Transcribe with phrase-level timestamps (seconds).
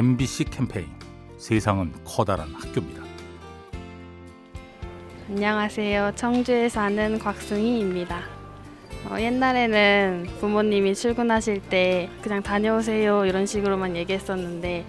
[0.00, 0.86] MBC 캠페인
[1.36, 3.02] 세상은 커다란 학교입니다.
[5.28, 6.12] 안녕하세요.
[6.16, 8.22] 청주에 사는 곽승희입니다.
[9.10, 14.86] 어, 옛날에는 부모님이 출근하실 때 그냥 다녀오세요 이런 식으로만 얘기했었는데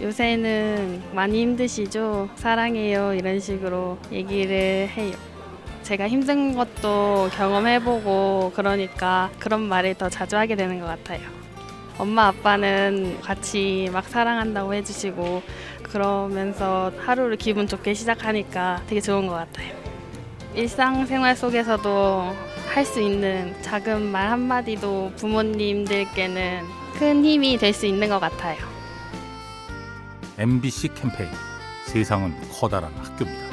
[0.00, 2.30] 요새는 많이 힘드시죠?
[2.36, 5.14] 사랑해요 이런 식으로 얘기를 해요.
[5.82, 11.37] 제가 힘든 것도 경험해보고 그러니까 그런 말을 더 자주 하게 되는 것 같아요.
[11.98, 15.42] 엄마 아빠는 같이 막 사랑한다고 해주시고
[15.82, 19.74] 그러면서 하루를 기분 좋게 시작하니까 되게 좋은 것 같아요.
[20.54, 22.34] 일상생활 속에서도
[22.68, 26.62] 할 수 있는 작은 말 한마디도 부모님들께는
[26.98, 28.58] 큰 힘이 될 수 있는 것 같아요.
[30.38, 31.28] MBC 캠페인
[31.86, 33.48] 세상은 커다란 학교입니다.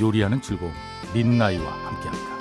[0.00, 0.72] 요리하는 즐거움
[1.14, 2.31] 민나이와 함께합니다.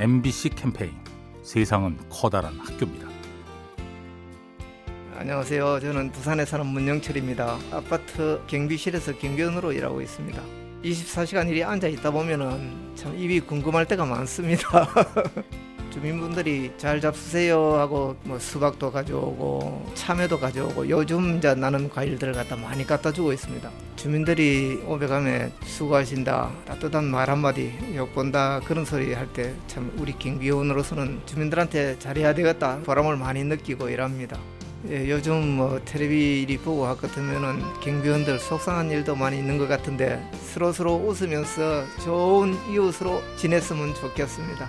[0.00, 0.94] MBC 캠페인
[1.42, 3.06] 세상은 커다란 학교입니다.
[5.18, 5.78] 안녕하세요.
[5.80, 7.58] 저는 부산에 사는 문영철입니다.
[7.70, 10.42] 아파트 경비실에서 경비원으로 일하고 있습니다.
[10.82, 14.88] 24시간 일이 앉아 있다 보면은 참 입이 궁금할 때가 많습니다.
[15.90, 22.86] 주민분들이 잘 잡수세요 하고 뭐 수박도 가져오고 참외도 가져오고 요즘 이제 나는 과일들을 갖다 많이
[22.86, 23.68] 갖다 주고 있습니다.
[23.96, 31.98] 주민들이 오백감에 수고하신다 따뜻한 말 한마디 욕본다 그런 소리 할 때 참 우리 경비원으로서는 주민들한테
[31.98, 34.38] 잘해야 되겠다 보람을 많이 느끼고 일합니다.
[34.88, 39.68] 예, 요즘 뭐 텔레비 리 보고 할 것 같으면은 경비원들 속상한 일도 많이 있는 것
[39.68, 44.68] 같은데 서로서로 웃으면서 좋은 이웃으로 지냈으면 좋겠습니다.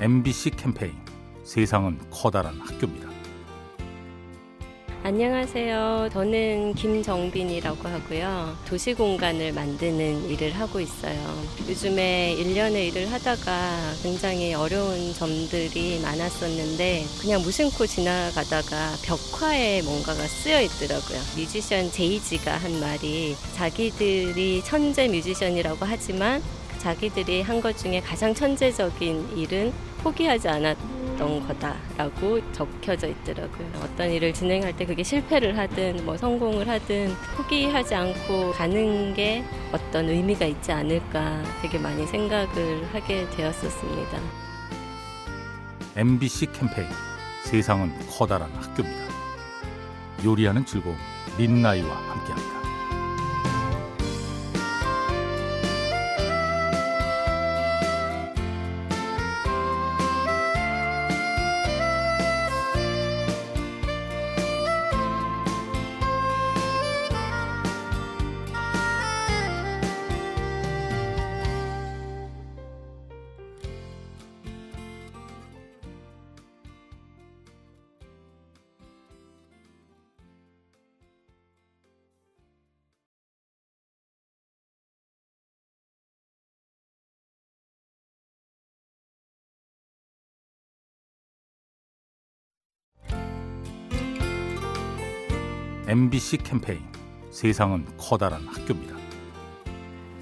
[0.00, 0.92] MBC 캠페인
[1.42, 3.08] 세상은 커다란 학교입니다.
[5.02, 6.10] 안녕하세요.
[6.12, 8.56] 저는 김정빈이라고 하고요.
[8.68, 11.18] 도시 공간을 만드는 일을 하고 있어요.
[11.68, 21.18] 요즘에 1년의 일을 하다가 굉장히 어려운 점들이 많았었는데 그냥 무심코 지나가다가 벽화에 뭔가가 쓰여 있더라고요.
[21.36, 26.42] 뮤지션 제이지가 한 말이 자기들이 천재 뮤지션이라고 하지만
[26.78, 29.72] 자기들이 한 것 중에 가장 천재적인 일은
[30.08, 33.68] 포기하지 않았던 거다라고 적혀져 있더라고요.
[33.82, 40.08] 어떤 일을 진행할 때 그게 실패를 하든 뭐 성공을 하든 포기하지 않고 가는 게 어떤
[40.08, 44.18] 의미가 있지 않을까 되게 많이 생각을 하게 되었었습니다.
[45.96, 46.88] MBC 캠페인
[47.44, 49.08] 세상은 커다란 학교입니다.
[50.24, 50.96] 요리하는 즐거움
[51.36, 52.57] 민나이와 함께합니다.
[95.88, 96.80] MBC 캠페인
[97.30, 98.94] 세상은 커다란 학교입니다.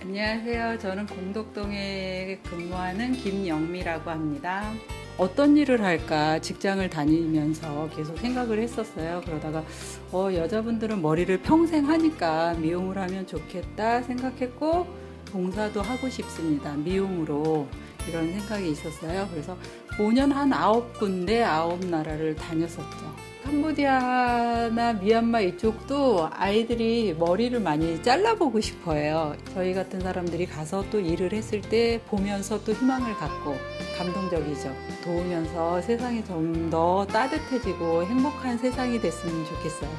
[0.01, 0.79] 안녕하세요.
[0.79, 4.73] 저는 공덕동에 근무하는 김영미라고 합니다.
[5.19, 9.23] 어떤 일을 할까 직장을 다니면서 계속 생각을 했었어요.
[9.25, 9.65] 그러다가
[10.13, 14.87] 어, 여자분들은 머리를 평생 하니까 미용을 하면 좋겠다 생각했고
[15.33, 16.75] 봉사도 하고 싶습니다.
[16.75, 17.67] 미용으로
[18.09, 19.29] 이런 생각이 있었어요.
[19.33, 19.57] 그래서
[19.99, 23.17] 5년 한 9군데 9나라를 다녔었죠.
[23.45, 29.37] 캄보디아나 미얀마 이쪽도 아이들이 머리를 많이 잘라보고 싶어해요.
[29.55, 33.57] 저희 같은 사람들이 가서 또 일을 했을 때 보면서 또 희망을 갖고
[33.99, 34.75] 감동적이죠.
[35.05, 39.91] 도우면서 세상이 좀 더 따뜻해지고 행복한 세상이 됐으면 좋겠어요.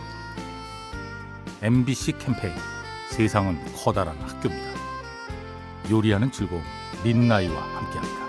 [1.62, 2.54] MBC 캠페인
[3.12, 4.78] 세상은 커다란 학교입니다.
[5.90, 6.62] 요리하는 즐거움
[7.04, 8.27] 민나이와 함께합니다.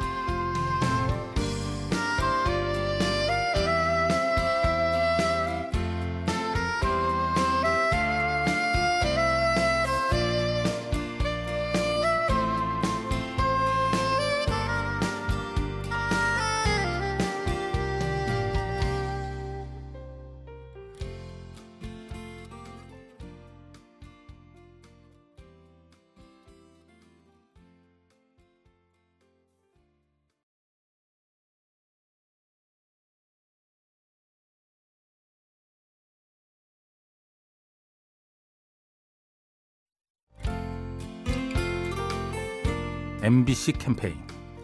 [43.23, 44.17] MBC 캠페인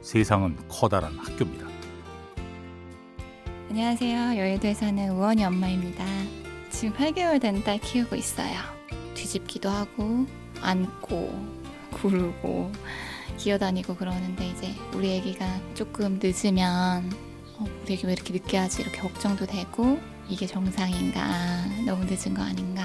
[0.02, 1.66] 세상은 커다란 학교입니다.
[3.70, 4.38] 안녕하세요.
[4.38, 6.04] 여의도에 사는 우원이 엄마입니다.
[6.70, 8.54] 지금 8개월 된 딸 키우고 있어요.
[9.14, 10.26] 뒤집기도 하고
[10.60, 11.44] 안고
[11.92, 12.70] 구르고
[13.38, 17.10] 기어다니고 그러는데 이제 우리 애기가 조금 늦으면
[17.58, 19.98] 어, 우리 애기 왜 이렇게 늦게 하지 이렇게 걱정도 되고
[20.28, 22.84] 이게 정상인가 너무 늦은 거 아닌가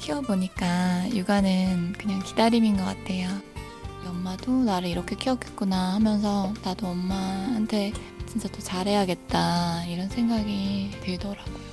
[0.00, 3.28] 키워보니까 육아는 그냥 기다림인 것 같아요.
[4.06, 7.92] 엄마도 나를 이렇게 키웠겠구나 하면서 나도 엄마한테
[8.26, 11.70] 진짜 더 잘해야겠다 이런 생각이 들더라고요.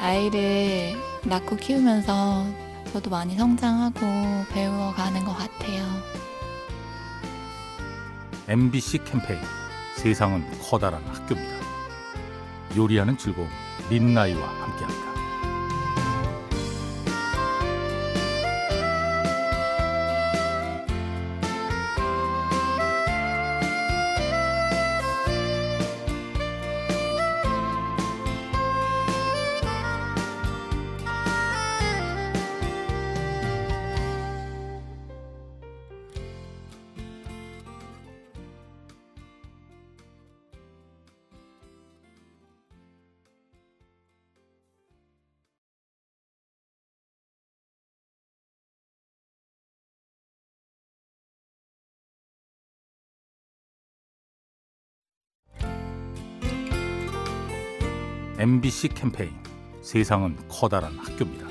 [0.00, 2.46] 아이를 낳고 키우면서
[2.92, 4.00] 저도 많이 성장하고
[4.52, 5.84] 배워가는 것 같아요.
[8.48, 9.40] MBC 캠페인
[9.96, 11.58] 세상은 커다란 학교입니다.
[12.76, 13.48] 요리하는 즐거움
[13.90, 14.97] 민나이와 함께합니다.
[58.38, 59.32] MBC 캠페인
[59.82, 61.44] 세상은 커다란 학교입니다.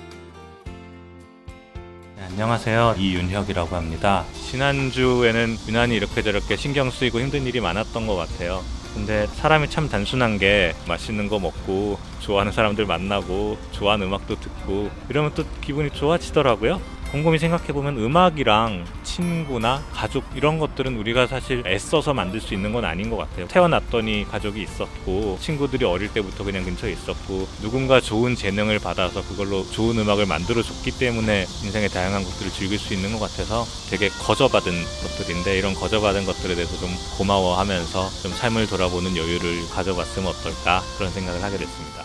[2.16, 2.95] 네, 안녕하세요.
[2.98, 4.24] 이윤혁이라고 합니다.
[4.50, 8.63] 지난주에는 유난히 이렇게 저렇게 신경 쓰이고 힘든 일이 많았던 것 같아요.
[8.94, 15.34] 근데 사람이 참 단순한 게 맛있는 거 먹고 좋아하는 사람들 만나고 좋아하는 음악도 듣고 이러면
[15.36, 16.80] 또 기분이 좋아지더라고요.
[17.12, 18.86] 곰곰이 생각해보면 음악이랑
[19.18, 23.48] 친구나 가족 이런 것들은 우리가 사실 애써서 만들 수 있는 건 아닌 것 같아요.
[23.48, 29.98] 태어났더니 가족이 있었고 친구들이 어릴 때부터 그냥 근처에 있었고 누군가 좋은 재능을 받아서 그걸로 좋은
[29.98, 35.58] 음악을 만들어 줬기 때문에 인생의 다양한 것들을 즐길 수 있는 것 같아서 되게 거저받은 것들인데
[35.58, 41.58] 이런 거저받은 것들에 대해서 좀 고마워하면서 좀 삶을 돌아보는 여유를 가져봤으면 어떨까 그런 생각을 하게
[41.58, 42.03] 됐습니다.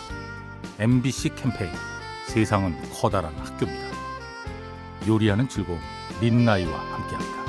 [0.79, 1.69] MBC 캠페인
[2.25, 3.93] 세상은 커다란 학교입니다.
[5.07, 5.79] 요리하는 즐거움
[6.23, 7.42] 민나이와 함께합니다.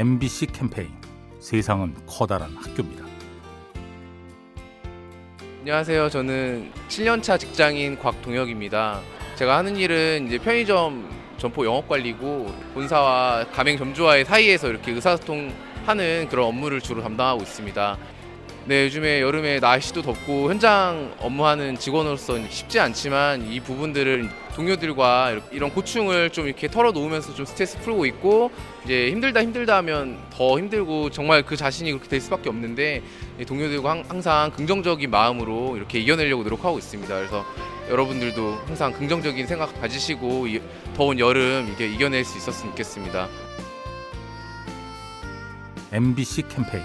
[0.00, 0.88] MBC 캠페인
[1.40, 3.04] 세상은 커다란 학교입니다.
[5.58, 6.08] 안녕하세요.
[6.08, 9.02] 저는 7년차 직장인 곽동혁입니다.
[9.36, 16.46] 제가 하는 일은 이제 편의점 점포 영업 관리고 본사와 가맹 점주와의 사이에서 이렇게 의사소통하는 그런
[16.46, 17.98] 업무를 주로 담당하고 있습니다.
[18.66, 26.30] 네, 요즘에 여름에 날씨도 덥고 현장 업무하는 직원으로서 쉽지 않지만 이 부분들을 동료들과 이런 고충을
[26.30, 28.50] 좀 이렇게 털어놓으면서 좀 스트레스 풀고 있고
[28.84, 33.02] 이제 힘들다 힘들다 하면 더 힘들고 정말 그 자신이 그렇게 될 수밖에 없는데
[33.40, 37.12] 이 동료들과 항- 항상 긍정적인 마음으로 이렇게 이겨내려고 노력하고 있습니다.
[37.16, 37.44] 그래서
[37.88, 40.60] 여러분들도 항상 긍정적인 생각 가지시고 이
[40.94, 43.26] 더운 여름 이게 이겨낼 수 있었으면 좋겠습니다.
[45.92, 46.84] MBC 캠페인